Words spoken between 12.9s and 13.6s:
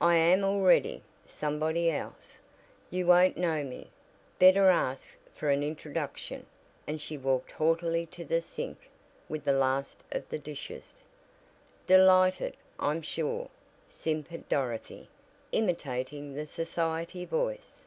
sure!"